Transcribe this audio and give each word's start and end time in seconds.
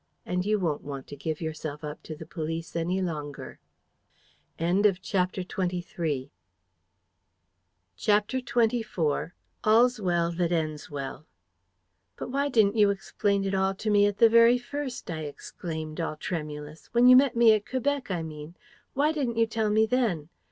And 0.25 0.47
you 0.47 0.57
won't 0.57 0.81
want 0.81 1.05
to 1.09 1.15
give 1.15 1.41
yourself 1.41 1.83
up 1.83 2.01
to 2.09 2.15
the 2.15 2.25
police 2.25 2.75
any 2.75 3.03
longer." 3.03 3.59
CHAPTER 4.57 5.43
XXIV. 5.43 6.31
ALL'S 9.63 9.99
WELL 10.01 10.31
THAT 10.31 10.51
ENDS 10.51 10.89
WELL 10.89 11.25
"But 12.15 12.31
why 12.31 12.49
didn't 12.49 12.77
you 12.77 12.89
explain 12.89 13.43
it 13.45 13.53
all 13.53 13.75
to 13.75 13.91
me 13.91 14.07
at 14.07 14.17
the 14.17 14.27
very 14.27 14.57
first?" 14.57 15.11
I 15.11 15.19
exclaimed, 15.25 16.01
all 16.01 16.15
tremulous. 16.15 16.87
"When 16.93 17.05
you 17.05 17.15
met 17.15 17.35
me 17.35 17.53
at 17.53 17.69
Quebec, 17.69 18.09
I 18.09 18.23
mean 18.23 18.55
why 18.95 19.11
didn't 19.11 19.37
you 19.37 19.45
tell 19.45 19.69
me 19.69 19.85
then? 19.85 20.29